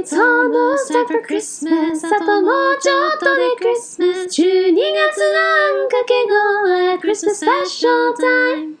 [0.00, 6.32] It's almost time for Christmas あともうちょっとで Christmas 12月のあんかけ後
[6.64, 8.80] は Christmas special time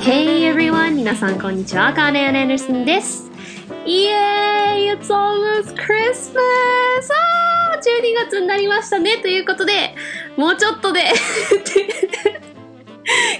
[0.00, 0.96] Hey everyone!
[0.96, 1.94] 皆さんこんにちは。
[1.94, 3.30] カーレン・アンダーソンです。
[3.86, 6.38] イエーイ !It's almost Christmas!
[7.14, 9.94] あー !12 月になりましたねということで、
[10.38, 11.00] もうちょっとで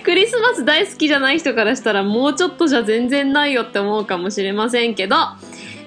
[0.03, 5.15] クリスマス大好きじゃない人からしたらもうちょっとじゃ全然ないよって思うかもしれませんけど、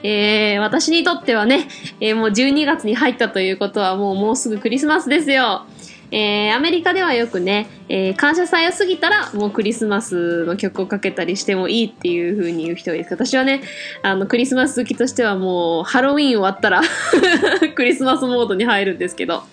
[0.03, 1.67] えー、私にとってはね、
[1.99, 5.65] えーもう12月に入ったということはもうもうすぐクリスマスですよ。
[6.11, 13.61] えーアメリカではよくね、えー感謝祭を過ぎたらもうクリスマスの曲をかけたりしてもいいっていう風に言う人がいるけど私はね、
[14.01, 16.81] あの、クリスマス好きとしてはもうハロウィン終わったら
[17.75, 19.43] クリスマスモードに入るんですけど。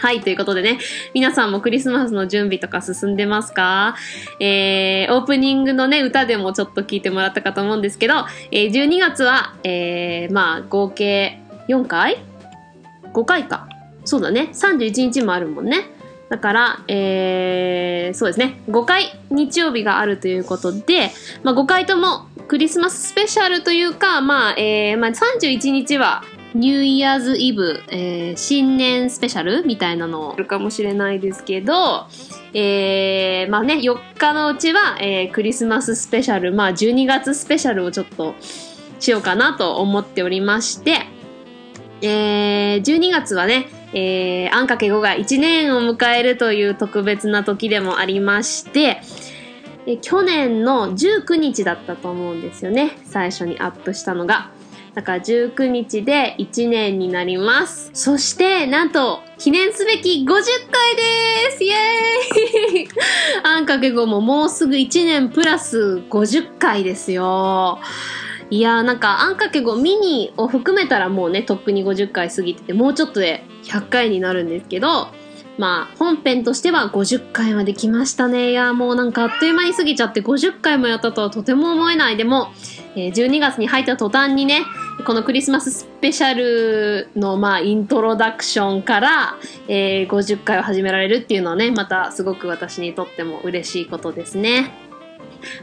[0.00, 0.78] はい、ということでね、
[1.12, 3.96] 皆さんもクリスマスの準備とか進んでますか？
[4.38, 8.14] えー、オープニングのね、歌でもちょっと聞いてもらったかと思うんですけど、
[8.52, 12.18] えー、12月は、えー、まあ、合計4回
[13.12, 13.68] ?5 回か。
[14.04, 14.50] そうだね。
[14.52, 15.90] 31日もあるもんね。
[16.30, 18.60] だから、えー、そうですね。
[18.68, 21.10] 5回日曜日があるということで、
[21.42, 26.22] まあ、5回ともクリスマススペシャルというか、まあ、えー、まあ、31日は
[26.58, 32.08] ニューイヤーズイブ、えー、新年スペシャルみたいなのあるかもしれないですけど、
[32.52, 38.34] えー、まあね、4日のうちは、えー、クリスマススペシャル、まあ12月スペシャルをちょっと
[38.98, 41.06] しようかなと思っておりまして、
[42.02, 49.00] えー、12月はね、えー、あんかけ5が1年を迎えるという特別な時でもありまして、
[49.86, 52.98] え去年の19日だったと思うんですよね。
[53.04, 54.57] 最初にアップしたのが。
[54.98, 57.92] だから19日で1年になります。
[57.94, 60.42] そして、なんと、記念すべき50回
[60.96, 62.88] ですイエーイ
[63.46, 67.78] あんかけ5ももうすぐ1年プラス50回ですよ。
[68.50, 75.06] いやーなんか、あんかけ5ミニを含めたらもうね、とっくに50回過ぎてて、もうちょっとで100回になるんですけど、
[75.58, 78.50] まあ、本編としては50回まで来ましたね。
[78.52, 82.16] いやもうなんかあっという間に過ぎちゃって50回もやったとはとても思えない。
[82.16, 82.52] でも、
[82.94, 84.62] えー12月に入った途端にね、
[85.04, 89.36] このクリスマススペシャルの、まあ、イントロダクションから、
[89.68, 94.72] えー50回を始められるっていうのはね、またすごく私にとっても嬉しいことですね。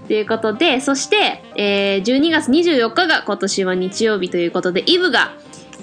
[0.08, 5.34] ということで、そして、えー12月24日が今年は日曜日ということで、イブが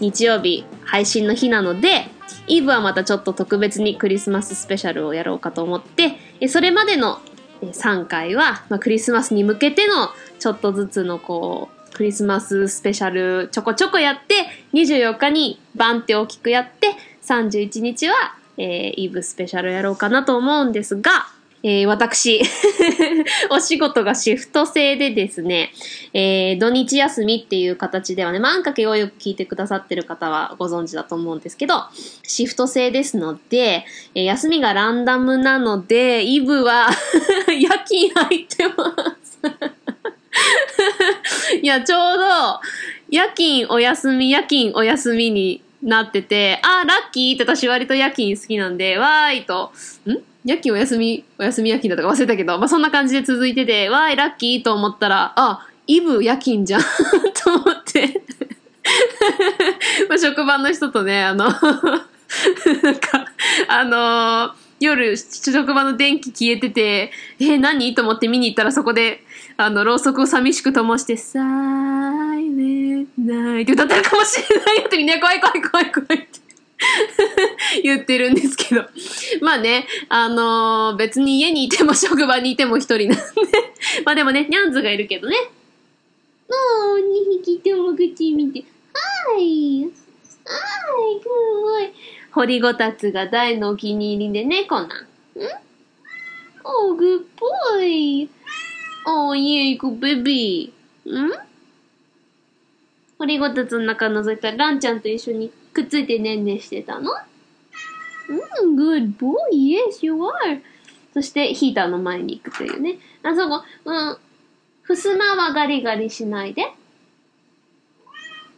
[0.00, 2.06] 日曜日配信の日なので、
[2.46, 6.16] イブはまたちょっと特別にクリスマススペシャルをやろうかと思って、
[6.48, 7.20] それまでの
[7.62, 14.34] 3回は、まあ、クリスマスに向けてのちょっとずつのこう、クリスマススペシャルちょこちょこやって、
[14.72, 16.88] 24日にバンって大きくやって、
[17.22, 18.14] 31日は、
[18.56, 21.10] えーイブスペシャルやろうかなと思うんですが、
[21.64, 22.42] えー私、
[23.50, 25.72] お仕事がシフト制でですね、
[26.12, 31.84] えー土日休みっていう形ではね、ま、んかけをよく聞いてくださってる方はご存知だと思うんですけど、
[32.22, 36.88] シフト制ですので、えー休みがランダムなので、イブは
[37.48, 39.38] 夜勤入ってます。
[41.62, 42.60] いや、ちょうど、
[43.10, 49.72] 夜勤お休み、夜勤お休みになってて、あー、ラッキーって私割と夜勤好きなんで、わーいと、
[50.06, 50.18] ん？
[50.44, 56.82] 夜勤お休み、お休み夜勤だとか忘れたけど、まあ、そんな感じで続いてて、わーい、ラッキーと思ったら、あ、イブ夜勤じゃん
[57.44, 58.22] と思って。
[60.08, 61.56] まあ職場の人とね、あの、 なん
[62.96, 63.26] か、
[63.68, 67.94] あのー夜、職場の電気消えてて、え、何？
[67.94, 69.20] と思って見に行ったらそこで、
[69.56, 76.42] あの、ろうそくを寂しく灯して、サイレンナイって歌ってるかもしれないよってみんな怖い怖い怖い怖いって
[77.82, 78.84] 言ってるんですけど。
[79.40, 83.24] まあね、あのー別に家にいても職場にいても一人なんで。
[84.04, 85.36] まあでもね、ニャンズがいるけどね。
[86.48, 89.82] もう、2匹とも口見て、はい。
[89.82, 89.90] はい、
[91.22, 91.92] すごい。
[92.34, 94.98] 掘りごたつが大のお気に入りでね、こんなん。
[94.98, 95.02] ん？
[96.64, 98.30] おー、グッボーイ。
[99.06, 101.26] おー、イェイク、ベビー。
[101.26, 101.32] ん？
[103.18, 107.12] 掘りごたつの中覗いたら、ランちゃんと一緒にくっついてねんねしてたの？
[108.28, 108.34] う
[108.66, 110.62] ん、good boy, yes, you are.
[111.12, 112.98] そして、ヒーターの前に行くというね。
[113.22, 114.16] あそこ、うん。
[114.84, 116.72] 襖はガリガリしないで。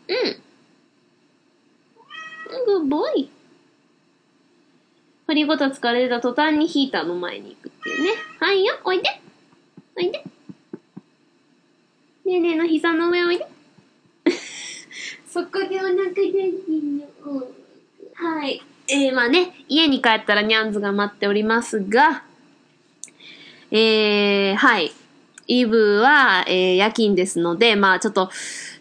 [0.09, 0.15] うん。
[2.87, 3.29] good boy.
[5.27, 8.11] 掘りごたつから出た途端にヒーターの前に行くっていうね。
[8.41, 9.09] はいよ、おいで。
[9.97, 10.19] おいで。
[10.19, 10.25] ね
[12.27, 13.47] えねえの膝の上おいで。
[15.27, 17.05] そこでお腹出してんの。
[18.15, 18.63] はい。
[18.89, 22.23] えー、まあね、家に帰ったらニャンズが待っておりますが、
[23.71, 24.93] えー、はい。
[25.47, 28.31] イブは、えー、夜勤ですので、まあちょっと、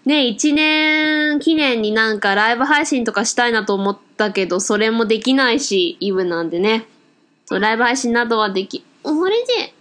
[0.06, 6.86] ね、一年記念になんかライブ配信とかしたいなと思ってたけど、それもできないし、イブなんでね。
[7.46, 9.74] そう、ライブ配信などはでき、What is it?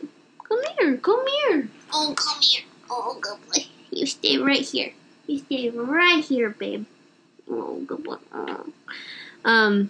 [0.48, 1.14] Come here, come
[1.50, 1.68] here.
[1.92, 2.64] Oh, come here.
[2.90, 3.66] Oh, good boy.
[3.90, 4.92] You stay right here.
[5.26, 6.84] You stay right here, babe.
[7.48, 8.18] Oh, good boy.
[9.44, 9.88] Um,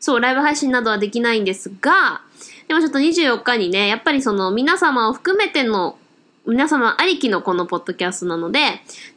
[0.00, 2.22] そう、ライブ配信などはできないんですが、
[2.68, 5.98] でもちょっと24日にね、やっぱりその皆様を含めての、
[6.46, 8.60] 皆様ありきのこのポッドキャストなので、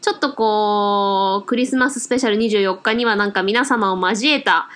[0.02, 4.68] ちょっとこう、クリスマススペシャル24日にはなんか皆様を交えた、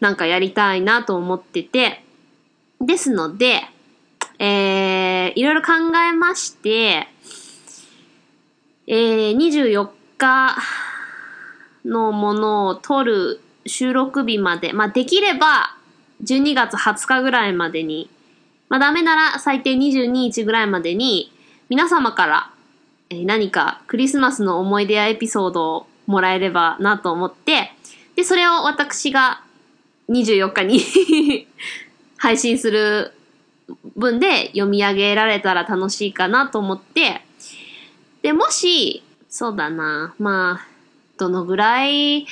[0.00, 2.02] なんかやりたいなと思ってて、
[2.80, 3.62] ですので、
[4.40, 7.06] えー、いろいろ考えまして、
[8.88, 10.56] えー、24日
[11.84, 15.76] のものを撮る収録日まで、まあ、できれば
[16.24, 18.10] 12月20日ぐらいまでに、
[18.68, 21.32] まあ、ダメなら最低22日ぐらいまでに、
[21.70, 22.50] 皆様から、
[23.10, 27.72] 何かクリスマスの思い出やエピソードをもらえればなと思って、
[28.16, 29.44] で、それを私が
[30.08, 31.46] 24日に
[32.18, 33.12] 配信する
[33.94, 37.22] 分で読み上げられたら楽しいかなと思って、
[38.22, 40.66] で、もし、そうだな、まあ、
[41.18, 42.26] どのぐらい、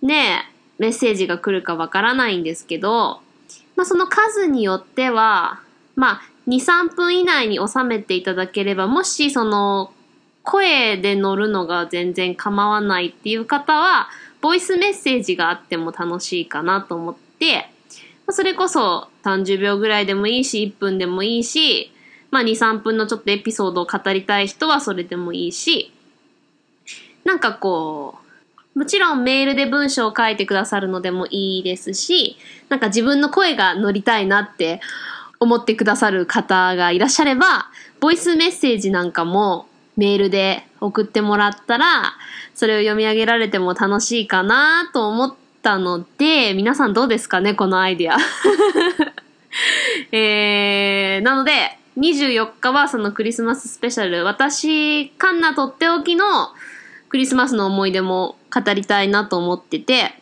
[0.00, 3.20] ね、メッセージが来るかわからないんですけど、
[3.74, 5.60] まあその数によっては、
[5.96, 9.92] まあ、2、3分以内に収めていただければ、もしその、
[10.42, 14.08] 声で乗るのが全然構わないっていう方は、
[14.40, 17.68] ボイスメッセージがあっても楽しいかなと思って、
[18.30, 21.92] それこそ30秒ぐらいでもいいし、1分でもいいし、
[22.30, 25.92] まあ2、3分のちょっとエピソードを語りたい人はそれでもいいし、
[27.24, 28.18] なんかこ
[28.74, 32.36] う、もちろんメールで文章を書いてくださるのでもいいですし、
[32.68, 34.80] なんか自分の声が乗りたいなって
[35.40, 37.66] 思ってくださる方がいらっしゃれば、
[37.98, 39.66] ボイスメッセージなんかも
[39.96, 42.12] メールで送ってもらったら、
[42.54, 48.18] それを読み上げられても楽しいかなと思ったので、皆さんどうですかね、このアイディア。
[50.12, 56.50] えー、なので、24日はそのクリスマススペシャル、私、カンナとっておきの
[57.08, 60.19] クリスマスの思い出も語りたいなと思ってて、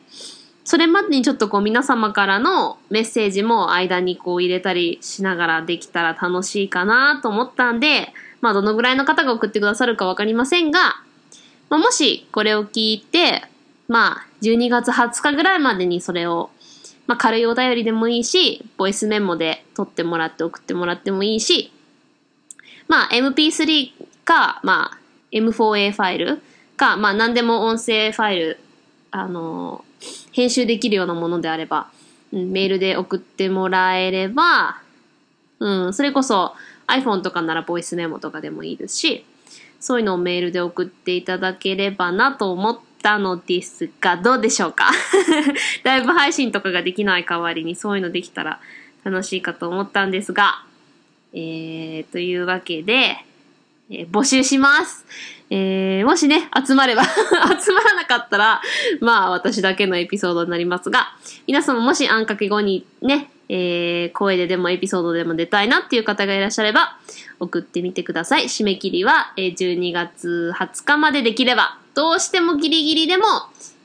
[0.69, 8.13] それまでにちょっとこう皆様からのメッセージも間にこう入れたりしながらできたら楽しいかなと思ったんで、
[8.43, 10.97] まあどのぐらいの方が送ってくださるかわかりませんが、
[11.71, 13.45] まあ、もしこれを聞いて、
[13.89, 16.51] まあ12月20日ぐらいまでにそれを、
[17.07, 21.73] まあ軽いお便りでもいいし、ボイスメモで撮ってもらって送ってもらってもいいし、
[22.89, 23.93] まあ MP3
[24.27, 24.99] か、まあ
[25.33, 26.43] M4A ファイル
[26.77, 28.61] か、まあ何でも音声ファイル、
[29.13, 29.88] あのー
[30.33, 31.89] 編集できるようなものであれば、
[32.33, 34.83] うんメールで送ってもらえれば、
[35.61, 36.55] うん、それこそ
[36.87, 39.25] iPhone とかならボイスメモとかでもいいですし、
[39.81, 44.91] そういうのをメールで送っていただければなと思ったのですが、どうでしょうか？
[45.85, 48.61] ライブ配信とかができない代わりにそういうのできたら
[49.05, 50.65] 楽しいかと思ったんですが、
[51.33, 53.17] えー、というわけで、
[53.91, 55.05] えー募集します。
[55.51, 58.61] えー、もしね、集まれば、 集まらなかったら、
[59.01, 61.15] まあ私だけのエピソードになりますが、
[61.47, 66.99] 皆様もしあんかけ後にね、えー、声ででもエピソードでも出たいなっていう方がいらっしゃれば、
[67.41, 68.45] 送ってみてください。
[68.45, 73.25] 締め切りは、えー12月20日までできれば、どうしてもギリギリでも、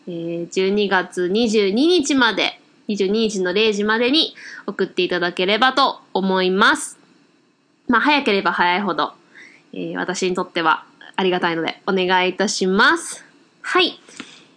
[0.07, 4.35] えー12月22日まで、22日の0時までに
[4.67, 6.99] 送っていただければと思います。
[7.87, 9.13] まあ早ければ早いほど、
[9.73, 13.25] えー私にとってはありがたいのでお願いいたします。
[13.61, 13.99] はい。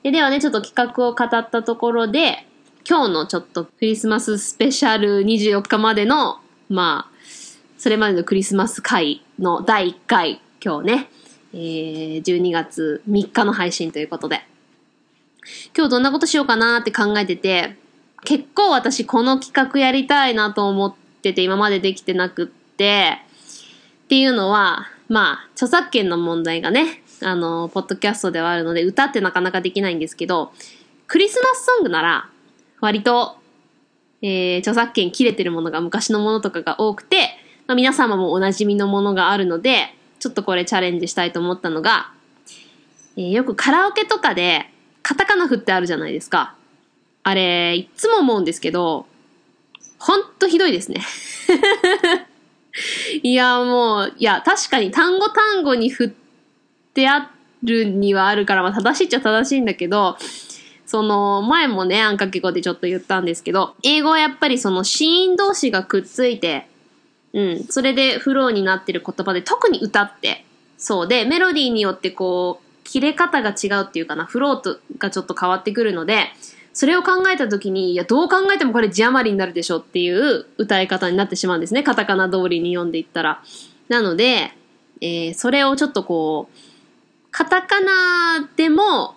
[0.05, 2.47] えではね、ちょっと企画を語ったところで、
[2.89, 7.17] 今日のちょっとクリスマススペシャル24日までの、まあ、
[7.79, 11.11] それまでのクリスマス会の第1回、今日ね、
[11.53, 14.43] えー、12月3日の配信ということで、
[15.77, 17.77] 今日どんなことしようかなって考えてて、
[18.25, 23.19] 結構私この企画やりたいなと思ってて今までできてなくって、
[24.05, 30.53] っていうのは、まあ、著作権の問題がね、あの、ポッドキャストではあるので、歌ってなかなかできないんですけど、
[31.07, 32.29] クリスマスソングなら、
[32.81, 33.37] 割と、
[34.23, 37.37] えー、著作権切れてるものが昔のものとかが多くて、
[37.67, 42.13] まあ、皆様もおなじみのものがあるので、ちょっとこれチャレンジしたいと思ったのが、
[43.17, 44.71] えーよくカラオケとかで、
[45.03, 46.55] カタカナ振ってあるじゃないですか。
[47.23, 49.07] あれ、いつも思うんですけど、
[49.99, 51.01] ほんとひどいですね。
[53.23, 56.11] いや、もう、いや、確かに単語単語に振っ
[56.95, 57.31] てあ
[57.63, 60.17] るにはあるから、まあ正しいっちゃ正しいんだけど、
[60.87, 66.69] その、前もね、あんかけ語でちょっと言ったんですけど、英語はやっぱりその、子音同士がくっついて、
[67.33, 70.45] うん、それでフローになってる言葉で、特に歌って、
[70.79, 76.33] そうで、メロディーによってこう、切れ方が違うっていうかな、フロートがちょっと変わってくるので、
[76.77, 81.83] それを考えたときに、いや、どう考えてもこれ字余りになるでしょっていう歌い方になってしまうんですね。
[81.83, 83.43] カタカナ通りに読んでいったら。
[83.89, 84.53] なので、
[85.01, 89.15] えーそれをちょっとこう、カタカナでも、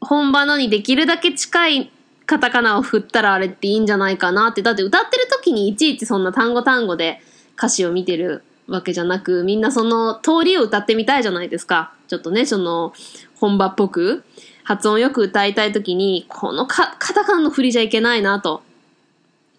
[0.00, 1.92] 本場のにできるだけ近い
[2.26, 4.62] カタカナを振ったらあれっていいんじゃないかなって。
[4.62, 7.20] だって歌ってる時にいちいちそんな単語単語で
[7.56, 11.92] 歌詞を見てるわけじゃなく、みんなその通りを歌ってみたいじゃないですか。
[12.08, 12.92] ちょっとね、その
[13.36, 14.24] 本場っぽく
[14.66, 18.64] 発音よく歌いたい時に、このカタカナの振りじゃいけないなと。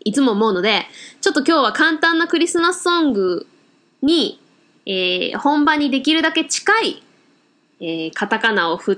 [0.03, 0.85] いつも思うので、
[1.21, 3.47] ちょっと今日は簡単なクリスマスソング
[4.01, 4.41] に、
[4.85, 7.03] えー本場にできるだけ近い、
[7.79, 8.95] えーカタカナを振っ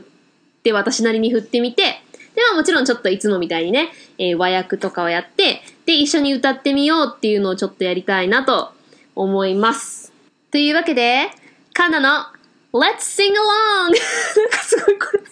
[0.63, 8.71] て、私なりに振ってみて、で、まあもちろんちょっといつもみたいにね、えー和訳とかをやって、で、一緒に歌ってみようっていうのをちょっとやりたいなと
[9.13, 10.11] 思います。
[10.49, 11.29] というわけで、
[11.73, 12.38] カナの
[12.71, 13.89] Let's Sing Along!
[14.37, 15.23] なんかすごいこれ、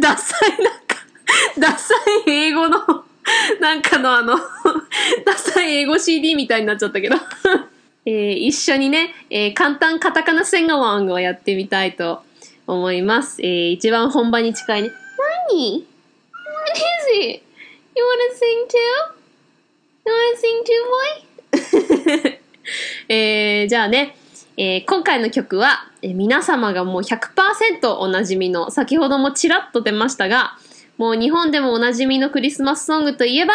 [0.00, 0.96] ダサいなんか、
[1.58, 3.04] ダサい英語の、
[3.60, 4.38] なんかのあの、
[5.26, 7.16] ダサい英語 CD みたいになっちゃったけど。
[8.06, 12.22] えー一緒にね、えー簡単カタカナ Sing Along をやってみたいと
[12.66, 13.42] 思います。
[13.42, 14.90] えー一番本場に近いね。
[15.50, 15.86] 何
[16.32, 16.84] ？What is
[17.20, 17.42] it?
[17.94, 18.78] You wanna sing too?
[20.06, 21.82] You wanna sing too,
[22.24, 22.38] boy?
[23.10, 24.16] えーじゃあね、
[24.60, 30.58] えー今回の曲は、えー皆様がもう100%おなじみの、先ほどもちらっと出ましたが、
[30.96, 33.54] もう日本でもおなじみのクリスマスソングといえば、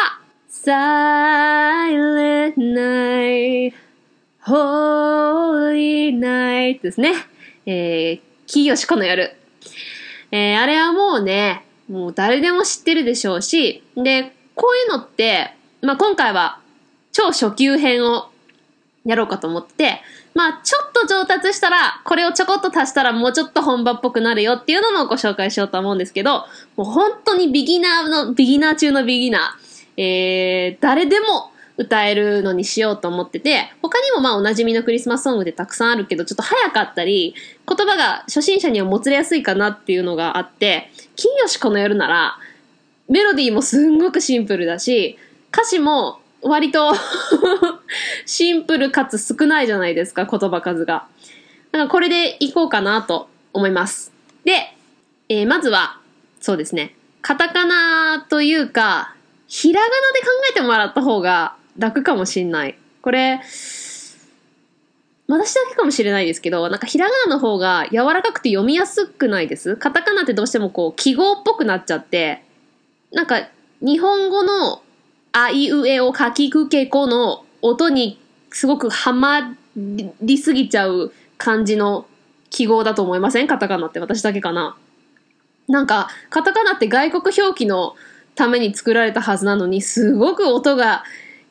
[0.49, 3.73] Silent Night,
[4.45, 7.15] Holy Night ですね。
[7.65, 9.35] えー、キヨシコの夜。
[10.31, 16.61] えーあれはもうね、もう誰でも知ってるでしょうし、で、こういうのって、まあ、今回は
[17.11, 18.29] 超初級編を
[19.05, 20.01] やろうかと思って、
[20.33, 26.45] まあ、ちょっと上達したら、これをちょこっと足したらもうちょっと本場っぽくなるよっていうのもご紹介しようと思うんですけど、
[26.75, 37.35] もう本当にビギナーの、ビギナー中のビギナー、えー、誰でも歌えるのにしようと思ってて、他にもまあおなじみのクリスマスソングでたくさんあるけど、ちょっと早かったり、
[37.67, 42.37] 言葉が初心者にはもつれやすいかなっていうのがあって、金よしこの夜なら、
[43.09, 45.17] メロディーもすんごくシンプルだし、
[45.51, 46.93] 歌詞も割と
[48.25, 51.07] シンプルかつ少ないじゃないですか、言葉数が。
[51.71, 54.11] だかこれでいこうかなと思います。
[54.43, 54.75] で、
[55.29, 55.99] えーまずは、
[56.41, 59.15] そうですね、カタカナというか、
[59.47, 62.77] ひらがなで考えてもらった方が楽かもしんない。
[63.01, 63.39] これ、
[65.27, 69.77] 私だけかもしれないですけど、なんかひらがなの方が柔らかくて読みやすくないです？
[69.77, 72.43] カタカナってどうしてもこう記号っぽくなっちゃって、
[73.11, 73.47] なんか
[73.81, 74.82] 日本語の
[75.33, 78.19] あいうえを書きくけこの音に
[78.51, 79.55] すごくはま
[80.21, 82.05] りすぎちゃう感じの
[82.49, 83.47] 記号だと思いません？
[83.47, 84.77] カタカナって私だけかな。
[85.67, 87.95] なんか、カタカナって外国表記の
[88.35, 91.03] ために作られたはずなのに、すごく音が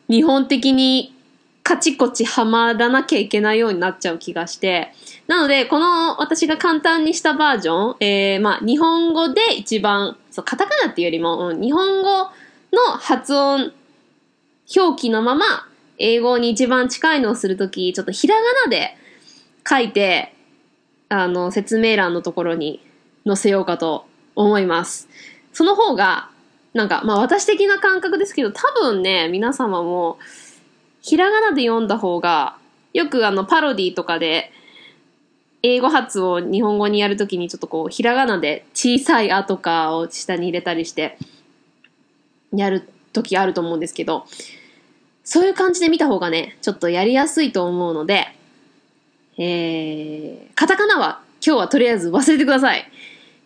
[0.08, 1.14] 日本的に
[1.62, 4.92] カチコチはまらなきゃいけないようになっちゃう気がして。
[5.26, 12.28] なので、この私が簡単にしたバージョン、えー、まあ、日本語で一番、そう、カタカナっていうよりも、うん日本語
[12.72, 13.72] の発音、
[14.74, 15.44] 表記のまま、
[15.98, 18.96] 英語に一番近いのをするとき、ちょっとひらがなで
[19.68, 20.34] 書いて、
[21.08, 22.80] あの、説明欄のところに
[23.26, 25.08] 載せようかと思います。
[25.52, 26.30] その方が、
[26.72, 30.18] なんか、まあ私的な感覚ですけど、多分ね、皆様も、
[31.02, 32.56] ひらがなで読んだ方が、
[32.94, 34.50] よくあの、パロディとかで、
[35.62, 41.18] 英語発を日本語にやるときにちょっとこう、ひらがなで小さい「あ」とかを下に入れたりして、
[42.52, 44.26] やるときあると思うんですけど、
[45.24, 48.26] そういう感じで見た方がね、ちょっとやりやすいと思うので、
[49.38, 52.90] えー、カタカナは今日はとりあえず忘れてください。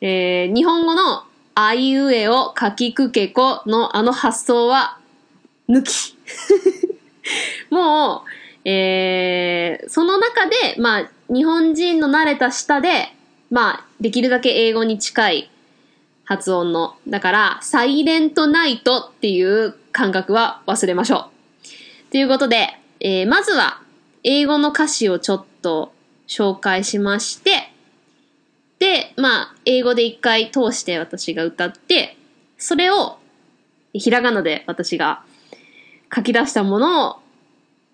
[0.00, 4.98] えー、日本語のあいうえをかきくけこのあの発想は
[5.68, 6.16] 抜き。
[7.70, 8.24] も
[8.64, 13.12] う、えー、その中で、まあ、日本人の慣れた舌で、
[13.50, 15.50] まあ、できるだけ英語に近い
[16.26, 16.96] 発音の。
[17.08, 21.30] だから、サイレントナイトっていう感覚は忘れましょ
[22.08, 22.10] う。
[22.10, 23.80] ということで、えーまずは、
[24.24, 25.92] 英語の歌詞をちょっと
[26.26, 27.72] 紹介しまして、
[28.80, 32.16] で、まあ、英語で一回通して私が歌って、
[32.58, 33.18] それを、
[33.92, 35.22] ひらがなで私が
[36.14, 37.16] 書き出したものを、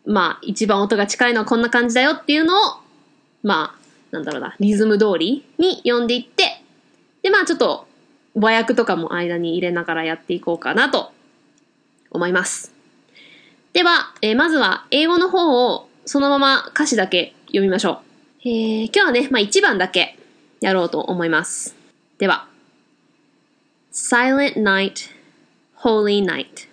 [0.07, 2.81] まあ、一番音が近いのはこんな感じだよっていうのを、
[3.43, 6.63] まあ、なんだろうな、リズム通りに読んでいって、
[7.23, 7.87] で、まあ、ちょっと、
[8.35, 11.13] 和訳とかも間に入れながらやっていこうかなと
[12.11, 12.73] 思います。
[13.73, 18.03] では、えーまずは英語の方をそのまま歌詞だけ読みましょ
[18.45, 18.49] う。
[18.49, 20.19] えー今日はね、まあ1番だけ
[20.61, 21.75] やろうと思います。
[22.19, 22.49] では。
[23.93, 25.11] Silent night,
[25.83, 26.67] holy night.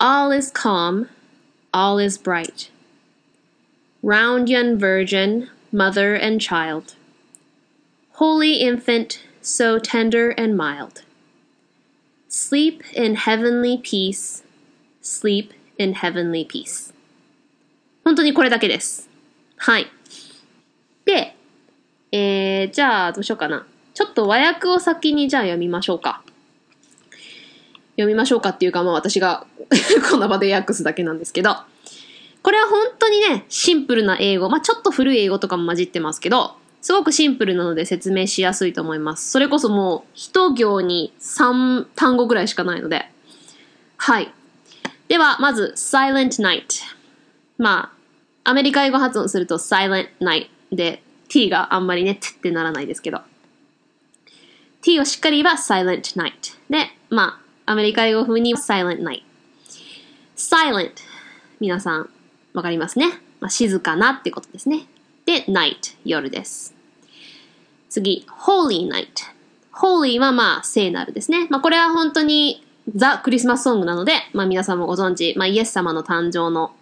[0.00, 1.08] All is calm,
[1.72, 2.70] all is bright.
[4.02, 6.94] Round young virgin, mother and child.
[8.14, 11.02] Holy infant, so tender and mild.
[12.28, 14.42] Sleep in heavenly peace,
[15.00, 16.92] sleep in heavenly peace.
[18.04, 19.08] 本当にこれだけです。
[19.56, 19.86] はい。
[21.06, 21.34] で、
[22.12, 23.66] えー、じゃあどうしようかな。
[23.94, 26.22] ちょっと和訳を先にじゃあ読みましょうか。
[27.92, 29.46] 読みましょうかっていうか、まあ私が
[30.10, 31.56] この場で訳すだけなんですけど、
[32.42, 36.54] これは本当にね、シンプルな英語、まあちょっと古い英語とかも混じってますけど、
[36.88, 39.30] すごくシンプルなので説明しやすいと思います。
[39.30, 43.10] それこそもう一行に3単語ぐらいしかないので。
[43.98, 44.32] はい。
[45.06, 46.82] では、まず、silent night。
[47.58, 47.92] ま
[48.42, 53.20] あ、アメリカ英語発音すると silent night で、t があんまりね、t ってならないですけど。
[54.80, 56.56] t をしっかり言えば silent night。
[56.70, 59.24] で、まあ、アメリカ英語風に silent night。
[60.38, 60.92] silent。
[61.60, 62.08] 皆さん、
[62.54, 63.10] わかりますね。
[63.40, 64.86] まあ、静かなってことですね。
[65.26, 65.98] で、night。
[66.06, 66.77] 夜です。
[68.00, 69.08] 次、holy night。
[69.72, 71.48] holy はまあ、聖なるですね。
[71.50, 72.64] まあ、これは本当に
[72.94, 76.72] ザ・クリスマスソングなので、まあ皆さんもご存知、まあイエス様の誕生の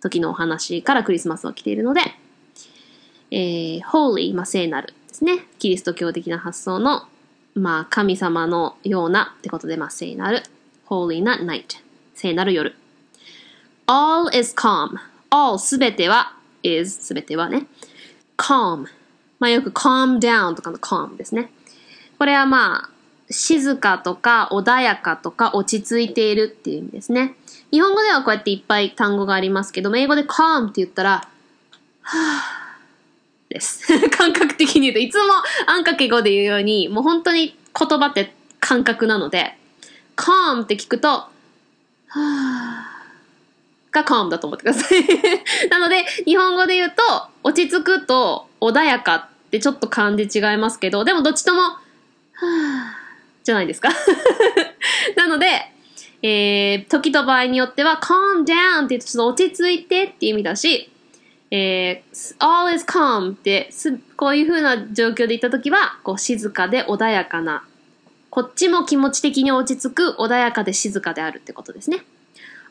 [0.00, 2.00] 時のお話からクリスマスは来ているので、
[3.30, 5.46] えー、holy、まあ聖なるですね。
[5.58, 7.02] キリスト教的な発想の、
[7.54, 10.42] まあ神様のようなってことで、まあ聖なる。
[10.88, 11.78] holy な night。
[12.14, 12.74] 聖なる夜。
[13.86, 14.98] all is calm.
[15.30, 17.66] all すべては is すべてはね。
[18.36, 18.86] calm。
[19.38, 21.50] まあよく calm down とかの calm ですね。
[22.18, 22.90] これはまあ、
[23.30, 27.34] 静かとか穏やかとか落ち着いているっていう意味ですね。
[27.70, 31.28] 日本語ではこうやっていっぱい単語がありますけども、英語で calm って言ったら、
[32.02, 32.68] はぁ
[33.48, 33.86] です。
[34.10, 35.34] 感覚的に言うと、いつも
[35.66, 39.56] あんかけ語で言うように、もう本当に言葉って感覚なので、
[40.16, 42.98] calm って聞くと、はぁ
[43.90, 45.02] が calm だと思ってください。
[45.70, 47.02] なので、日本語で言うと、
[47.48, 53.08] 落ち着くと穏やかってちょっと感じ違いますけど、でもどっちとも、はぁ
[53.42, 53.88] じゃないですか。
[55.16, 55.72] なので、
[56.22, 60.90] えー、時と場合によっては calm down って言うとちょっと落ち着いてっていう意味だし、
[61.50, 67.64] えー、all is calm ってすこういう風な状況で言った時はこう静かで穏やかな
[68.28, 72.04] こっちも気持ち的に落ち着く穏やかで静かであるってことですね。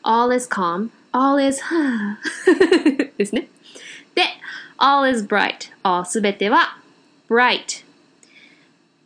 [0.04, 1.60] all is calm, all is
[3.18, 3.48] ですね。
[4.78, 6.78] All is bright, all すべては
[7.28, 7.84] bright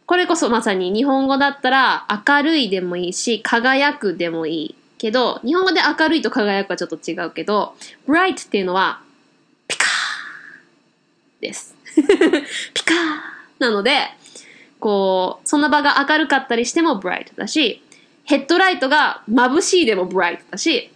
[0.07, 7.75] これこそまさに日本語だったら明るいでもいいし輝くでもいいけど日本語で明るいと輝くはちょっと違うけど
[8.07, 9.01] bright っていうのは
[9.67, 9.89] ピカー
[11.41, 11.75] です。
[12.75, 12.97] ピカー
[13.59, 13.99] なので
[14.81, 17.83] こうその場が明るかったりしても bright だし
[18.25, 20.91] ヘッドライトが眩しいでも bright だし、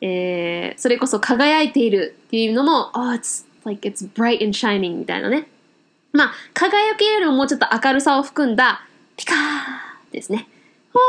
[0.00, 5.46] えー、それこそ輝いているっていうのも oh it's like it's bright and shining みたいなね
[6.12, 10.46] まあ、輝きよりももうちょっと明るさを含んだ、ピカーですね。
[10.92, 11.00] わ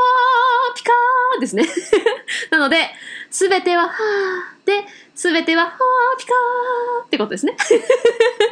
[0.72, 1.66] ー、ピカーですね。
[2.52, 2.90] なので、
[3.30, 7.58] すべては、はーで、すべては、はー、ピカーってことですね。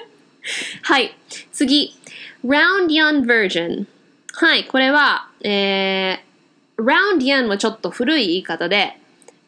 [0.84, 1.16] はい。
[1.54, 1.96] 次。
[2.46, 3.86] round young version。
[4.34, 4.66] はい。
[4.66, 9.00] これは、えー、round young はちょっと古い言い方で、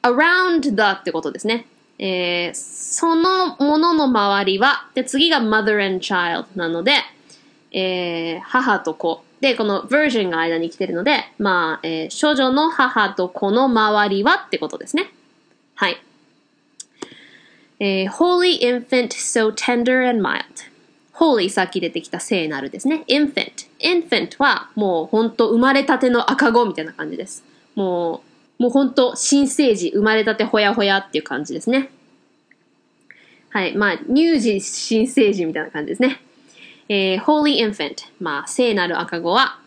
[0.04, 1.66] around the ってことですね。
[2.06, 6.96] えー、そのものの周りは、で、次が mother and child なので、
[7.72, 9.24] えー、母と子。
[9.40, 15.14] で、この version が間に来てるので、まあ、えー、少女の母と子の周りはってことですね。
[15.76, 16.02] はい。
[17.80, 20.44] えー、holy infant so tender and mild.
[21.14, 23.06] holy さっき出てきた聖なるですね。
[23.08, 23.70] infant。
[23.80, 27.46] infant はもうほんと生まれたての赤子みたいな感じです。
[27.76, 28.33] もう、
[28.64, 31.90] もうほんと新生児、生まれたてほやほやっていう感じですね。
[33.50, 33.76] はい。
[33.76, 36.22] まあ、乳児、新生児みたいな感じですね。
[36.88, 37.96] えー、holy infant。
[38.22, 39.60] まあ、聖なる赤子は、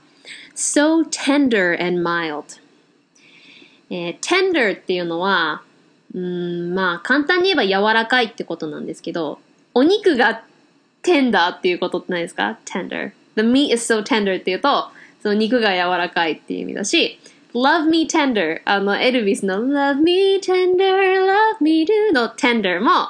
[0.54, 2.58] so tender and mild。
[3.90, 5.60] えー、tender っていうのは、
[6.14, 9.40] うん、まあ、簡単に言えば柔らかいってことなんですけど、
[9.74, 10.42] お肉が
[11.02, 13.12] tender っていうことってないですか ?tender。
[13.34, 14.88] The meat is so tender っていうと、
[15.20, 17.20] その肉が柔らかいっていう意味だし、
[17.56, 23.08] love me tender あの、エルビスの love me tender, love me do の tender も、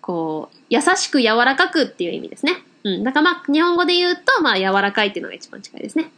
[0.00, 2.62] こう、優しく柔らかくっていう意味ですね。
[2.84, 3.04] うん。
[3.04, 6.10] だからまあ、日本語で言うと、まあ、柔らかいっていうのが一番近いですね。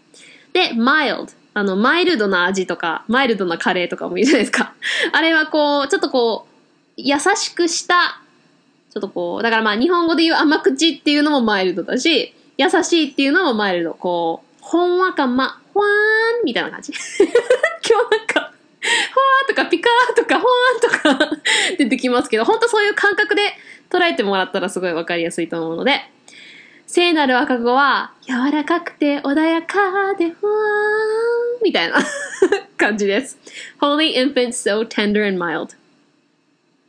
[0.52, 1.34] で、mild。
[1.54, 4.74] あの、マイルドな味とか、マイルドなカレーとかもいいじゃないですか。
[5.12, 6.52] あれはこう、ちょっとこう、
[6.96, 8.20] 優しくした、
[8.90, 13.94] ちょっとこう、だからまあ日本語で言う甘口っていうのもマイルドだし、優しいっていうのもマイルド。
[13.94, 16.92] こう、ほんわかま、ほわーんみたいな感じ。
[17.88, 21.36] 今日なんか、ほわーとかピカーとかほわーんとか
[21.78, 23.42] 出てきますけど、本当そういう感覚で
[23.90, 26.00] 捉えてもらったらすごいわかりやすいと思うので、
[26.86, 31.96] 聖なる赤子は柔らかくて穏やかでふわーんみたいな
[32.76, 33.38] 感じです。
[33.80, 35.74] Holy infant so tender and mild.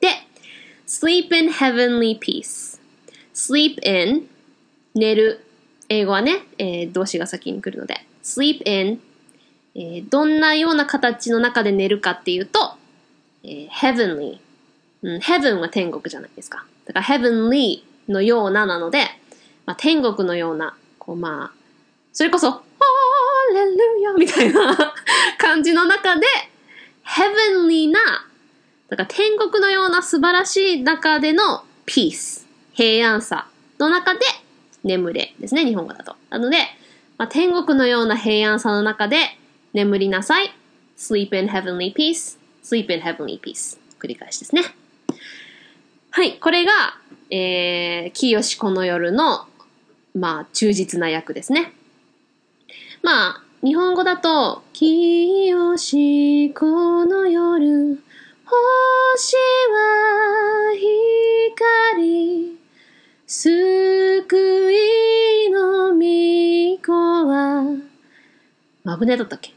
[0.02, 0.10] で、
[0.88, 2.80] sleep in heavenly peace.
[3.34, 4.28] sleep in
[4.94, 5.40] 寝る。
[5.90, 8.06] 英語はね、えー動詞が先に来るので。
[8.24, 9.02] Sleep in
[9.76, 12.74] えーどんなような形の中で寝るかっていうと、
[13.44, 14.38] えー heavenly、
[15.02, 15.20] うん。
[15.20, 16.66] heaven は天国じゃないですか。
[16.86, 19.06] だから heavenly のようななので、
[19.66, 21.52] まあ、天国のような、こうまあ、
[22.12, 22.60] それこそ、ハ
[23.54, 24.94] レルヤみたいな
[25.38, 26.26] 感じの中で、
[27.06, 28.00] heavenly な、
[28.90, 33.48] だから天国のような素晴らしい中での peace、平安さ
[33.80, 34.22] の中で
[34.84, 36.16] 眠れですね、日本語だと。
[36.30, 36.58] なので、
[37.18, 39.18] まあ、天国のような平安さの中で
[39.74, 40.54] 眠りなさい。
[40.98, 43.78] sleep in heavenly peace, sleep in heavenly peace.
[44.00, 44.64] 繰り返しですね。
[46.12, 46.72] はい、これが、
[47.30, 49.48] えー、清この夜の、
[50.14, 51.74] まあ、忠実な役ですね。
[53.02, 55.54] まあ、日本語だと、清
[56.54, 58.02] この夜、
[58.46, 60.74] 星は
[61.96, 62.58] 光、
[63.26, 67.64] 救いの御子は、
[68.84, 69.54] マブネだったっけ？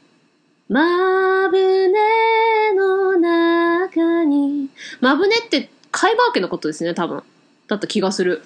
[0.69, 1.93] マブネ
[2.77, 4.69] の中に、
[5.01, 7.23] マブネって貝羽桶のことですね、多分。
[7.67, 8.43] だった気がする。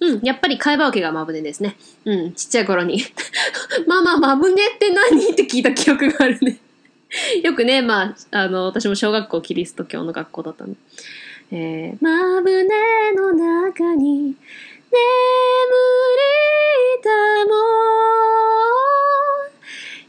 [0.00, 1.76] うん、やっぱり貝羽桶がマブネですね。
[2.06, 3.02] うん、ちっちゃい頃に。
[3.86, 5.32] ママ、マブネって何？
[5.32, 6.58] って聞いた記憶があるね。
[7.42, 10.78] よくね、まあ、あの、私も小学校キリスト教の学校だったんで。
[11.52, 14.36] えー、マブネの中に眠り
[17.02, 17.10] た
[17.46, 17.80] も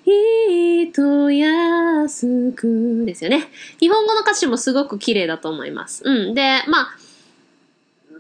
[0.06, 3.50] いと安くですよね。
[3.80, 6.04] 日本語の歌詞もすごく綺麗だと思います。
[6.06, 6.36] うん。
[6.36, 6.98] で、まあ、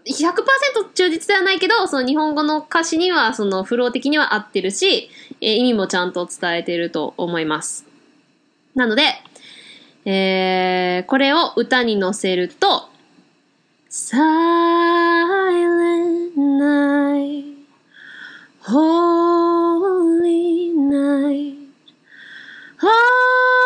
[0.05, 5.09] 100%忠実ではないけど、その日本語の歌詞には、そのフロー的には合ってるし、
[5.41, 7.85] えー意味もちゃんと伝えてると思います。
[8.75, 9.03] なので、
[10.05, 12.90] えー、これを歌に乗せると、
[13.93, 14.23] Silent
[16.37, 17.57] night,
[18.61, 20.29] holy
[20.69, 21.57] night,
[22.81, 23.60] all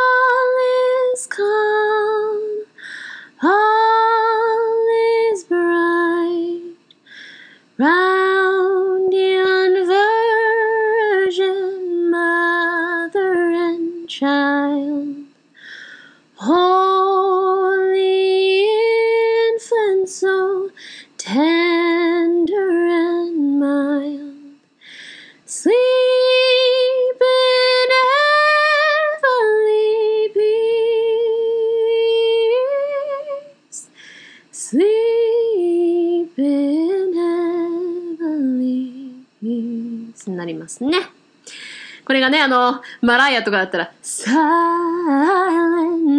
[42.26, 44.28] がね、あの、マライアとかだったら、silent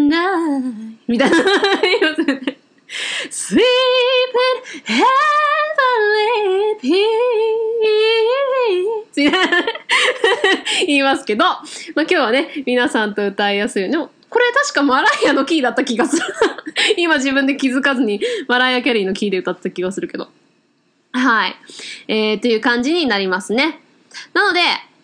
[0.09, 1.37] night みたいな
[1.83, 2.59] 言いますよね。
[3.31, 3.65] sleep in
[4.85, 5.05] heavenly
[6.81, 6.97] peace
[10.87, 11.63] 言いますけど、まあ、
[11.97, 13.93] 今日はね、皆さんと歌いやすいように。
[13.93, 16.23] でも、これ確かマライアのキーだった気がする。
[16.97, 20.29] 今自分で気づかずにマライア・キャリーのキーで歌った気がするけど。
[21.13, 21.57] はい。
[22.09, 23.81] えー、という感じになりますね。
[24.33, 24.61] なので、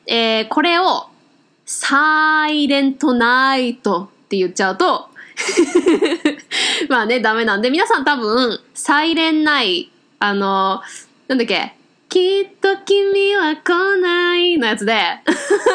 [0.07, 1.07] えー、これを、
[1.65, 5.09] サイレントナイトって言っちゃうと、
[6.89, 10.83] まあね、ダメなんで、皆さん多分、サイレンナイ、あの、
[11.29, 11.75] なんだっけ、
[12.09, 15.01] きっと君は来ないのやつで、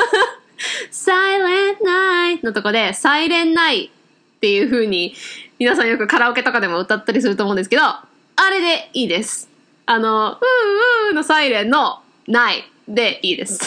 [0.91, 5.15] サイレンナイのとこで、サイレンナイっていう風に、
[5.59, 8.05] 皆さんよくカラオケとかでも歌ったりすると思うんですけど、あ
[8.49, 9.49] れでいいです。
[9.87, 13.59] あの、うーうーのサイレンのないでいいです。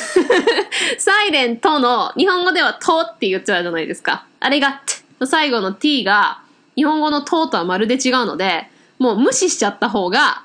[0.98, 4.26] サイレントの、日本語ではとって言っちゃうじゃないですか。
[4.40, 4.83] あれが、
[5.24, 6.40] 最後の t が、
[6.76, 10.42] 日本語のととはまるで違うので、もう無視しちゃった方が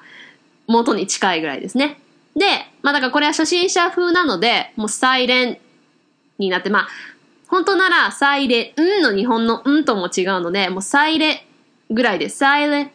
[0.68, 2.00] 元に近いぐらいですね。
[2.36, 2.46] で、
[2.82, 5.58] まあだからこれは初心者風なので、もうサイレン
[6.38, 6.88] になって、まあ、
[7.48, 11.46] 本当ならサイレンの日本のんとも違うので、もうサイレ
[11.90, 12.92] ぐらいです、サイレ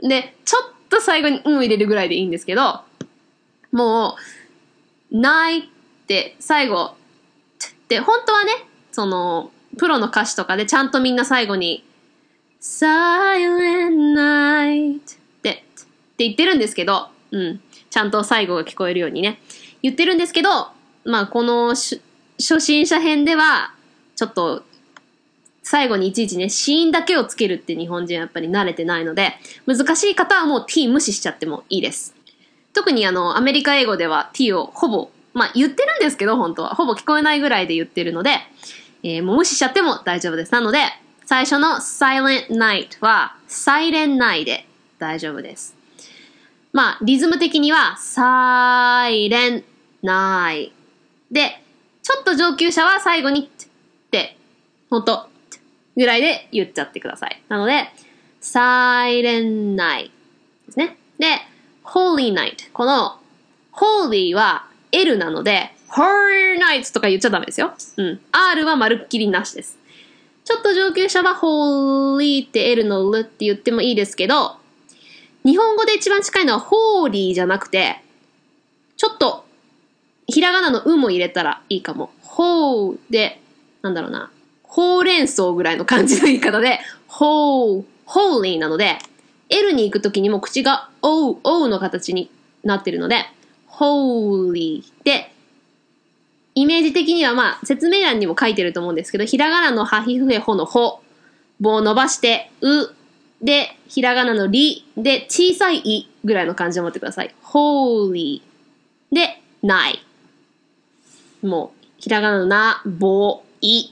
[0.00, 2.80] で、ちょっと最後にうんを入れるぐらいでいいんですけど、
[3.72, 4.14] もう、
[5.10, 5.62] ないっ
[6.06, 6.94] て最後、
[7.88, 8.52] で、本当はね、
[8.92, 11.84] その、プロの歌詞とかでちゃんとみんな最後に、
[12.60, 15.00] Silent Night っ
[15.42, 15.64] て、って
[16.18, 17.60] 言ってるんですけど、うん。
[17.90, 19.40] ちゃんと最後が聞こえるようにね。
[19.82, 20.68] 言ってるんですけど、
[21.04, 22.00] まあ、この初
[22.60, 23.74] 心者編では、
[24.16, 24.64] ちょっと、
[25.62, 29.34] 最後にいちいちね、シーンだけをつけるって日本人はやっぱり慣れてないので、
[29.66, 32.15] 難しい方はもう t 無視しちゃってもいいです。
[32.76, 36.74] 特にあの、アメリカ英語では t をほぼ、まあ言ってるんですけど、本当は。
[36.74, 38.38] ほぼ聞こえないぐらいで言ってるので、
[39.02, 40.52] えーもう無視しちゃっても大丈夫です。
[40.52, 40.80] なので、
[41.24, 44.66] 最初の silent night は silent night で
[44.98, 45.74] 大丈夫です。
[46.74, 49.64] まあ、リズム的には silent
[50.02, 50.72] night
[51.30, 51.62] で、
[52.02, 53.68] ちょっと上級者は最後にっ
[54.10, 54.36] て、
[54.90, 55.30] ほんと、
[55.96, 57.42] ぐらいで言っちゃってください。
[57.48, 57.90] なので、
[58.42, 60.10] silent night
[60.66, 60.98] ですね。
[61.18, 61.40] で、
[61.86, 62.70] holy night。
[62.72, 63.18] この
[63.72, 67.72] holy は L なので、holy night とか言っちゃダメですよ。
[67.96, 68.20] うん。
[68.32, 69.78] R はまるっきりなしです。
[70.44, 74.56] ちょっと上級者は holy って L の L って言ってもいいですけど、
[75.44, 78.02] 日本語で一番近いのは holy じゃなくて、
[78.96, 79.44] ちょっと、
[80.26, 82.10] ひらがなのうも入れたらいいかも。
[82.22, 83.40] ほうで、
[83.82, 84.30] なんだろうな。
[84.64, 88.98] ほうれん草ぐらいの感じの言い方で、ほう、holy なので、
[89.48, 92.30] L に行くときにも口が O、O の形に
[92.64, 93.24] なってるので、
[93.68, 95.32] holy で、
[96.54, 101.00] イメージ的にはまあ、説明欄にも書いてると思うんですけど、ひらがなのはひふへほのほ、
[101.60, 102.94] 棒を伸ばして、う、
[103.42, 107.34] で、ひらがなのり、で、小さいいぐらいの感じで持ってください。
[107.44, 108.40] holy
[109.12, 110.02] で、ない。
[111.42, 113.90] もう、ひらがなのな、ぼ、い。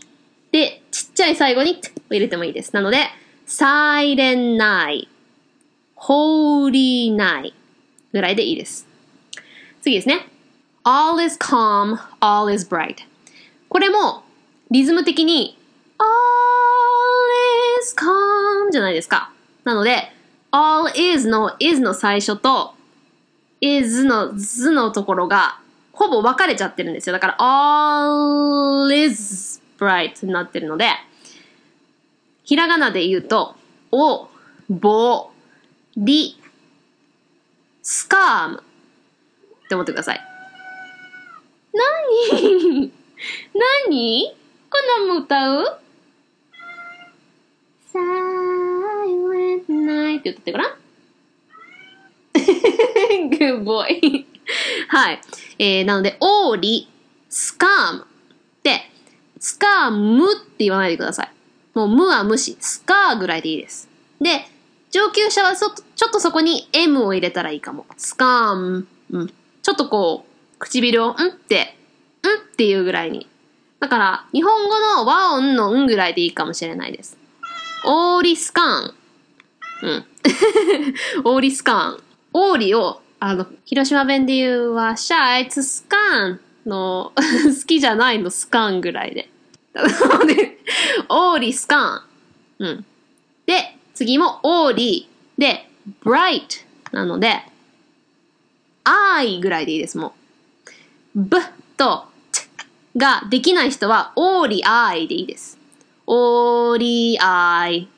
[0.51, 1.79] で、ちっちゃい最後に、
[2.11, 2.73] 入れてもいいです。
[2.73, 2.99] なので、
[3.47, 5.09] サイレンナイ
[6.05, 7.53] silent night, holy night
[8.13, 8.87] ぐらいでいいです。
[9.83, 10.29] 次ですね。
[10.85, 12.97] all is calm, all is bright.
[13.69, 14.23] これも、
[14.71, 15.59] リズム的に、
[15.99, 16.07] all
[17.83, 19.33] is calm じゃないですか。
[19.65, 20.13] なので、
[20.51, 22.75] all is の is の最初と、
[23.61, 25.59] is の z のところが、
[25.93, 27.13] ほぼ分かれちゃってるんですよ。
[27.13, 30.91] だから、all is bright になってるので、
[32.45, 33.57] ひらがなで言うと、
[33.91, 34.29] お、
[34.69, 35.31] ぼ、
[35.97, 36.41] り、
[37.83, 38.63] スカーム
[39.65, 40.21] って思ってください。
[41.73, 42.93] なに
[43.55, 44.37] なに
[44.71, 45.81] こんなんも歌う
[47.93, 50.85] ?silent night って歌ってごらん
[53.31, 54.27] Good boy.
[54.89, 55.21] はい。
[55.59, 56.89] えー、なので、オーリ、
[57.29, 58.07] スカーム。
[58.63, 58.81] で、
[59.39, 61.31] スカームって言わないでください。
[61.75, 62.57] もう、無は無視。
[62.61, 63.89] スカーぐらいでいいです。
[64.21, 64.47] で、
[64.95, 67.85] 上級者はそ、ちょっとそこに M を入れたらいいかも。
[67.97, 68.87] スカーム。
[69.11, 69.35] うん。
[69.61, 71.77] ちょっとこう、唇を、んって、
[72.23, 73.29] んっていうぐらいに。
[73.81, 77.19] だから、日本語の和音のんぐらいでいいかもしれないです。
[77.85, 78.95] オーリスカーン。
[79.83, 80.05] うん。
[81.27, 82.03] オーリスカーン。
[82.33, 89.15] オーリを、あの、広島弁で言うは、シャーイツスカーンの、 好きじゃないのスカーンぐらい。
[89.17, 89.29] で、
[91.09, 92.67] オーリスカーン。
[92.69, 92.87] うん。
[93.95, 95.69] 次もオーリで、
[96.03, 97.43] bright なので、
[98.85, 100.15] I ぐらいでいいです、も
[101.17, 101.21] う。
[101.23, 101.39] b
[101.77, 102.43] と t
[102.99, 105.59] ができない人は、オーリ I でいいです。
[106.07, 107.89] オーリ I。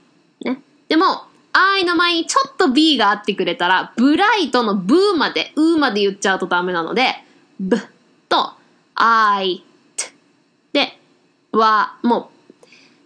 [0.45, 0.63] ね。
[0.89, 7.25] でも、I の前にちょっと B があってくれたら、ブライトのブーまで、うーまで言っちゃうとダメなので、
[7.59, 7.79] b
[8.29, 8.53] と
[8.95, 9.65] I、
[9.97, 10.13] t
[10.75, 10.99] で、
[11.53, 12.36] は、もう、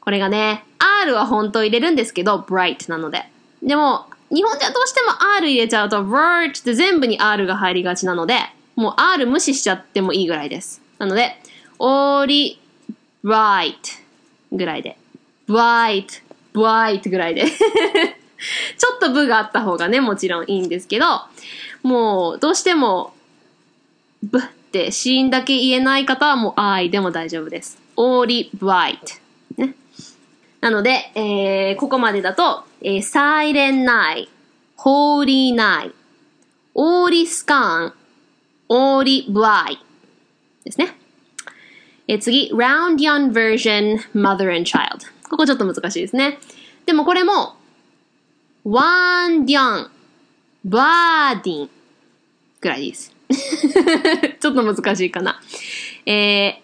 [0.00, 0.64] これがね、
[1.02, 3.24] R は本当入れるんですけど、bright なので。
[3.62, 8.38] でも、日本ではどうしても R 入れちゃうと、bright って全部に R が入りがちなので、
[8.76, 10.80] もう R 無視しちゃってもいいぐらいです。
[10.98, 11.36] なので、
[11.78, 12.60] おり、
[13.24, 13.74] bright
[14.52, 14.96] ぐらいで。
[15.48, 16.22] bright,
[16.54, 17.44] bright ぐらいで。
[17.50, 21.06] ちょっと部があった方がね、もちろんいいんですけど、
[21.82, 23.12] もう、どうしても、
[24.22, 27.78] ブってシーンだけ言えない方はもう I でも大丈夫です。
[27.96, 29.20] only bright。
[30.60, 34.28] なので、えー、ここまでだと、えー、サイレンナイ、
[34.76, 35.92] ホーリーナイ、
[36.74, 37.94] オーリスカン、
[38.68, 39.78] オーリブアイ。
[40.64, 40.96] ですね。
[42.08, 45.28] えー、次、ラウンディアンバージョン、マザーアチャイド。
[45.30, 46.38] ここちょっと難しいですね。
[46.84, 47.56] でもこれも、
[48.64, 49.90] ワンディアン、
[50.64, 51.70] バーディン。
[52.60, 53.14] ぐらいです。
[54.40, 55.40] ちょっと難しいかな。
[56.04, 56.60] え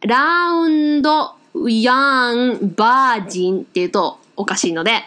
[0.00, 5.04] ー、ラウンド、ヤン、バージンっていうとおかしいので、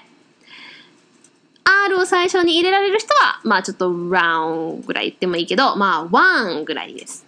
[1.63, 7.25] R を最初に入れられる人は、まあちょっと round ぐらい言ってもいいけど、まあ one ぐらいです。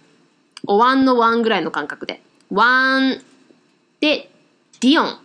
[0.66, 2.20] おワンのワンぐらいの感覚で。
[2.50, 3.22] one,
[4.00, 4.30] で、
[4.80, 5.18] ディオン。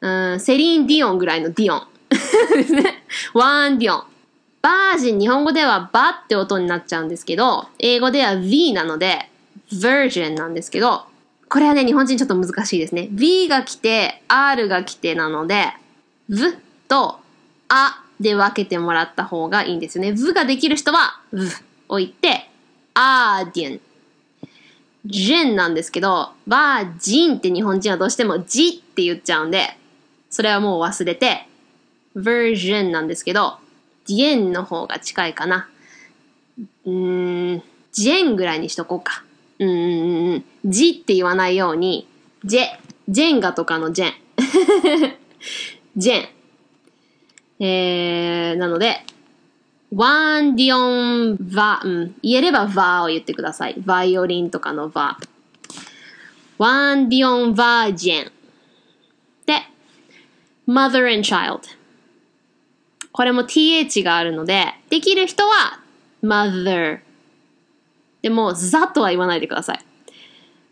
[0.00, 1.86] うん、セリーン・ディオンぐらいのディオン。
[2.54, 3.02] ですね。
[3.34, 4.04] ワン・ディオン。
[4.60, 9.30] バージン、日本語ではバって音になっちゃうんですけど、英語では V なので、
[9.72, 11.04] virgin なんですけど、
[11.48, 13.08] これはね、日本人ちょっと難しいですね。
[13.10, 15.72] V が来て、R が来てなので、
[16.28, 16.42] V
[16.88, 17.20] と
[17.68, 20.12] あで分けてもらった方がいいんですよね。
[20.12, 21.40] V ができる人は V
[21.88, 22.50] を言って、
[22.94, 23.80] アーディン。
[25.06, 29.76] ジェンなんですけど、バージンって日本人はどうしてもジって言っちゃうんで、
[30.28, 31.48] それはもう忘れて、
[32.14, 33.56] version なんですけど、
[34.06, 35.68] ディエンの方が近いかな。
[36.84, 39.24] うーん、ジェンぐらいにしとこうか。
[39.58, 40.44] うんうんうんうん。
[40.64, 42.08] ジって言わないように、
[42.44, 42.60] ジェ、
[43.08, 44.12] ジェンガとかのジェン。
[45.96, 46.28] ジェン。
[47.60, 49.04] えー、なので、
[49.94, 53.74] ワンディオンヴァ、うん、言えればヴァを言ってください。
[53.78, 55.16] バイオリンとかのヴァ。
[56.58, 58.32] ワンディオンヴァージェン。
[59.46, 59.62] で、
[60.68, 61.60] mother and child。
[63.12, 65.80] これも th があるので、できる人は
[66.22, 67.00] mother。
[68.22, 69.80] でも、ざとは言わないでください。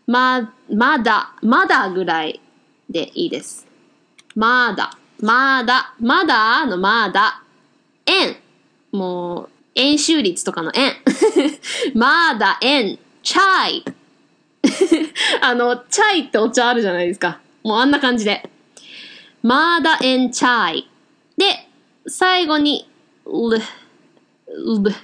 [0.05, 2.41] ま、まだ、まだぐらい
[2.89, 3.67] でいいです。
[4.35, 7.41] まだ、まだ、まだのまだ、
[8.05, 8.37] 円。
[8.91, 10.93] もう、円周率とかの円。
[11.93, 13.85] まだ円、チャイ。
[15.41, 17.39] あの、チャイってお茶あるじゃないですか。
[17.63, 18.49] もうあんな感じで。
[19.43, 20.89] まだ円チャイ。
[21.37, 21.67] で、
[22.07, 22.89] 最後に、
[23.25, 24.95] l, l,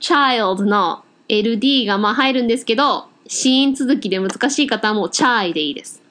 [0.00, 6.02] child の ld がまあ入るんですけど、子音続きで難しい方はもうチャイでいいです。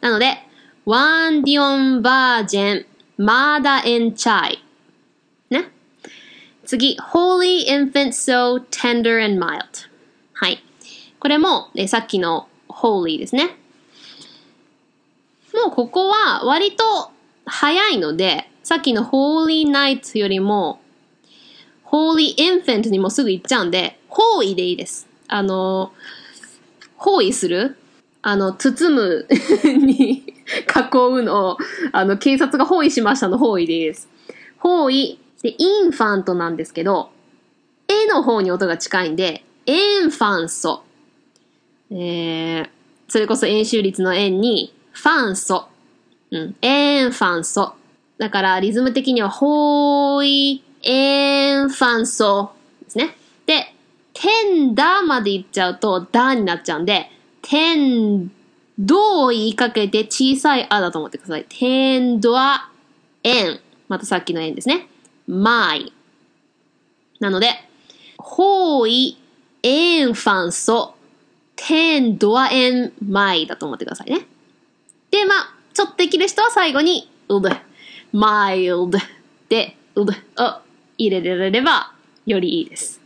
[0.00, 0.38] なので、
[0.84, 4.64] ワンディオンバージェン、マーダエンチャイ。
[5.48, 5.70] ね。
[6.66, 9.62] 次、holy infant so tender and mild。
[10.34, 10.62] はい。
[11.18, 13.56] これも、えさっきの holy ですね。
[15.54, 16.84] もうここは割と
[17.46, 20.80] 早いので、さっきの holy night よりも、
[21.94, 25.06] holy infant にもすぐ行っちゃうんで、包囲でいいです。
[25.28, 25.92] あの、
[26.96, 27.76] 包囲する？
[28.20, 29.26] あの、包む
[29.64, 30.24] に囲
[31.20, 31.58] うのを、
[31.92, 34.08] あの、警察が包囲しましたの包囲でいいです。
[34.58, 35.20] 包囲。
[35.42, 37.10] で、インファントなんですけど、
[37.86, 40.82] 絵の方に音が近いんで、エンファンソ。
[41.90, 42.68] えー、
[43.06, 45.68] それこそ円周率の円に、ファンソ。
[46.32, 47.74] うん、エンファンソ。
[48.18, 52.52] だから、リズム的には、ほーい、エンファンソ
[52.84, 53.16] ですね。
[53.46, 53.74] で、
[54.12, 57.10] テンダまでいっちゃうと、ダになっちゃうんで、
[57.42, 58.30] テン
[58.78, 61.46] ドを言いかけて小さいあだと思ってください。
[61.48, 62.70] テンドア、
[63.22, 63.60] エン。
[63.88, 64.88] またさっきの円ですね。
[65.26, 65.92] マイ。
[67.20, 67.48] なので、
[68.18, 69.18] ホーイ、
[69.62, 70.94] エンファンソ、
[71.56, 74.26] テンドアエンマイだと思ってくださいね。
[75.10, 77.50] で、まあ、ちょっとできる人は最後に、うぶ、
[78.12, 78.98] マイルド
[79.48, 80.60] で、うぶを
[80.98, 81.92] 入れられれば
[82.26, 83.00] よりいいです。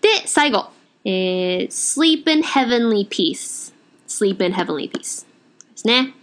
[0.00, 0.70] で、最後。
[1.04, 3.72] えー、sleep in heavenly peace.
[4.06, 4.98] sleep in heavenly peace.
[4.98, 5.26] で
[5.74, 6.14] すね。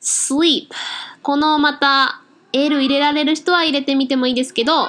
[0.00, 0.68] sleep.
[1.22, 4.88] このまた、L 入れられる人は入れてみてもいいですけど、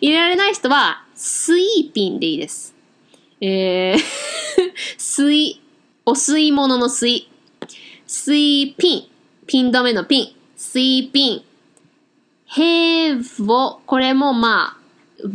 [0.00, 2.74] 入れられない人は、sleeping でいいです。
[3.40, 3.98] えー、
[4.98, 5.60] 水、
[6.04, 7.28] お吸い物の水。
[8.06, 9.04] 水ピン。
[9.46, 10.32] ピン止めのピン。
[10.56, 11.42] 水ピン。
[12.48, 13.80] へーぼ。
[13.86, 14.76] これもまあ、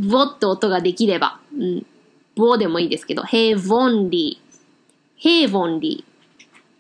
[0.10, 1.40] ぼって音ができれば。
[1.56, 1.86] うん。
[2.36, 3.24] ぼでもいいですけど。
[3.24, 4.42] へーぼんり。
[5.18, 6.04] へーぼんり。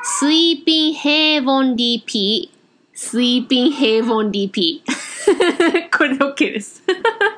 [0.03, 5.91] Sleep in heavenly peace、sleep in heavenly peace。
[5.97, 6.83] これで OK です。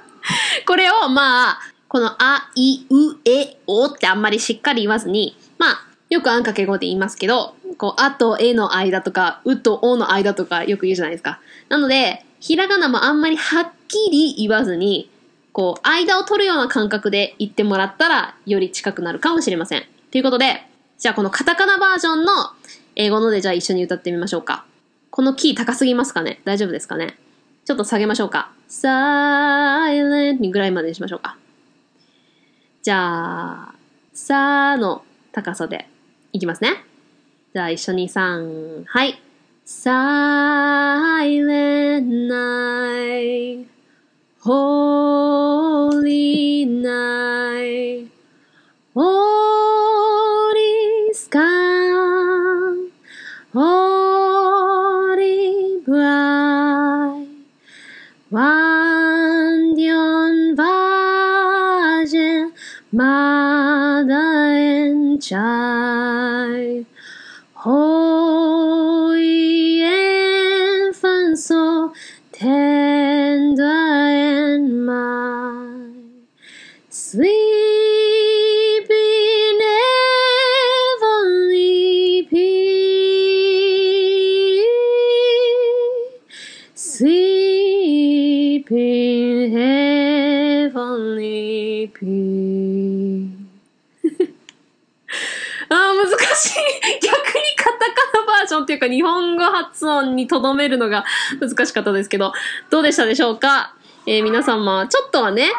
[0.66, 1.58] これをまあ、
[1.88, 11.40] このあ、い、う、え、おってあんまりしっかり言わずに、まあ、よくあんかけ語で言いますけど、こう、あとえの間とか、うとおの間とかよく言うじゃないですか。
[11.68, 15.10] なので、ひらがなもあんまりはっきり言わずに、
[15.52, 19.84] こう、間を取るような感覚で言ってもらったら、より近くなるかもしれません。
[20.10, 20.66] ということで、
[20.98, 22.32] じゃあこのカタカナバージョンの
[22.96, 24.64] 英語のでじゃあ一緒に歌ってみましょうか。
[25.10, 26.40] このキー高すぎますかね？
[26.44, 27.16] 大丈夫ですかね？
[27.64, 28.50] ちょっと下げましょうか。
[28.68, 31.36] silent にぐらいまでにしましょうか。
[32.88, 33.74] じゃあ、
[34.14, 35.86] さーの高さで
[36.32, 36.70] いきますね。
[37.52, 39.20] じゃあ一緒にさん、はい。
[39.66, 40.48] silent
[42.30, 43.66] night,
[44.42, 45.04] holy
[46.64, 48.08] night,
[48.94, 49.27] oh,
[65.20, 66.86] Child,
[67.54, 69.12] Holy
[69.82, 71.92] infant, so
[72.32, 75.96] tender and mild,
[76.90, 77.47] sleep
[99.78, 101.04] 発音にとどめるのが
[101.40, 102.32] 難しかったですけど、
[102.68, 103.74] どうでしたでしょうか？
[104.06, 105.50] えー皆様、ちょっとはね、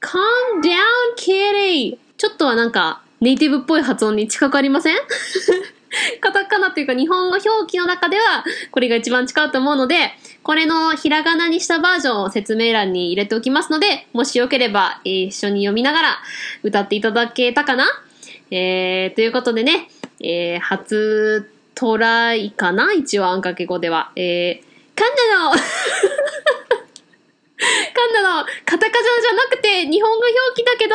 [0.00, 0.16] calm
[0.62, 0.72] down,
[1.18, 1.98] kitty!
[2.16, 4.96] ちょっとはなんか、ネイティブっぽい発音に近くありません？
[6.22, 16.18] カタカナっていうか日本語表記の中ではこれが一番近いと思うので、これのひらがなにしたバージョンを説明欄に入れておきますので、もしよければ、え一緒に読みながら
[16.62, 17.84] 歌っていただけたかな？
[18.50, 19.88] えー、ということでね、
[20.20, 22.92] えー、初トライかな？
[22.92, 24.12] 一応あんかけ語では。
[24.16, 25.56] えー、カンナの
[27.94, 30.94] カンナのカタカナじゃなくて日本語表記だけど、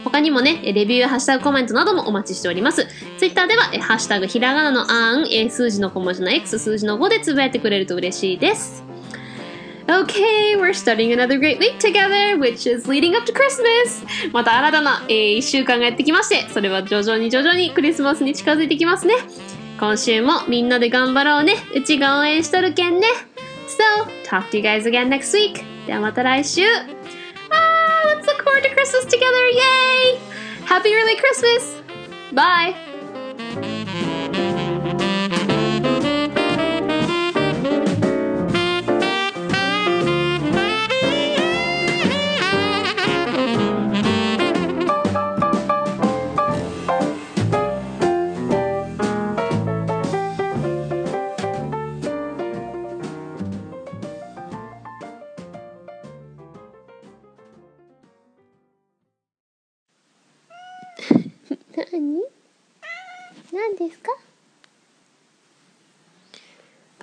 [0.04, 2.88] 他にもね、レビュー、ハッシュタグコメントなどもお待ちしております。
[3.18, 8.84] ツイッターでは、ハッシュタグひらがなのあん、数字の小文字の x 数字の5でつぶやいてくれると嬉しいです。
[9.88, 14.04] Okay, we're starting another great week together, which is leading up to Christmas!
[14.32, 19.16] また新たな、えー、1週間がやってきまして、それは徐々に徐々にクリスマスに近づいてきますね。
[19.80, 21.56] 今週もみんなで頑張ろうね。
[21.76, 23.08] うちが応援しとるけんね。
[23.68, 25.64] So, talk to you guys again next week.
[25.88, 26.62] ではまた来週。
[26.62, 29.22] Ah, let's look forward to Christmas together!
[29.54, 30.20] Yay!
[30.66, 31.82] Happy early Christmas!
[32.34, 32.91] Bye!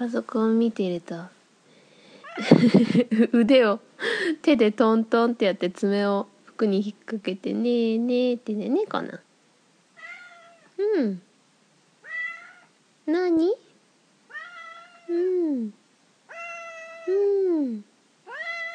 [0.09, 1.16] パソコン見てると。
[3.36, 3.78] 腕を
[4.40, 9.20] 手でトントンってやって爪を服に引っ掛けてねえねえってね猫な。
[10.78, 11.20] うん。
[13.06, 13.54] 何？
[15.11, 15.74] うん。
[17.09, 17.84] うん。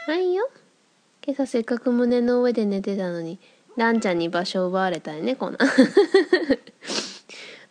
[0.05, 0.47] はいよ。
[1.25, 3.39] 今朝せっかく胸の上で寝てたのに
[3.75, 5.57] ランちゃんに場所を奪われたよねこんな。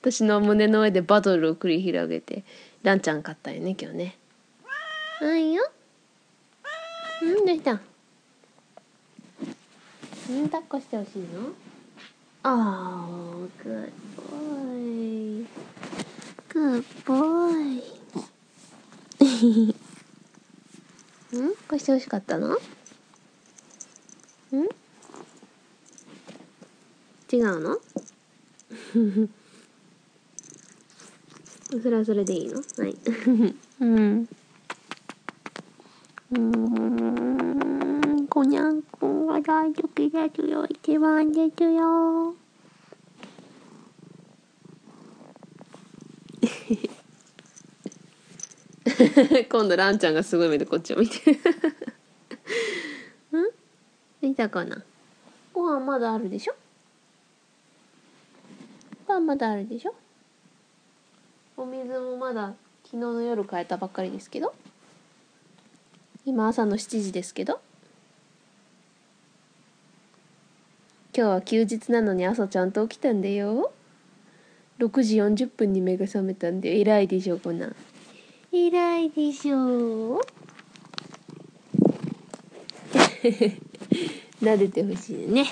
[0.00, 2.42] 私の胸の上でバトルを繰り広げて。
[2.82, 4.16] ランちゃん勝ったよね今日ね。
[5.20, 5.62] はいよ。
[7.22, 7.80] うんどうした？
[10.28, 11.52] うん抱っこしてほしいの？
[12.42, 13.08] ああ
[13.64, 15.46] good boy
[16.48, 17.84] good boy
[21.40, 21.54] ん？
[21.68, 22.54] こうしてほしかったの？
[22.56, 22.58] ん？
[27.32, 27.78] 違うの？
[31.80, 32.56] それはそれでいいの？
[32.56, 32.94] はい。
[33.80, 34.28] うん。
[36.32, 36.38] うー
[38.22, 40.66] ん、こにゃんくんは大好きですよ。
[40.68, 42.34] 一番ですよ。
[49.50, 51.18] 今度ランちゃんがすごい目でこっちを見て。
[53.32, 53.50] るん？
[54.20, 54.84] 見たかな？
[55.52, 56.54] ご飯まだあるでしょ？
[59.06, 59.94] ご飯まだあるでしょ？
[61.62, 64.52] お水もまだ昨日の夜変えたばっかりですけど
[66.26, 67.60] 今朝の7時ですけど
[71.16, 73.70] 今日は休日なのに朝ちゃんと起きたんだよ。
[74.80, 77.76] 6時40分に目が覚めたんで偉いでしょこんなん
[78.50, 80.20] 偉いでしょう。
[84.42, 85.44] 撫でてほしいね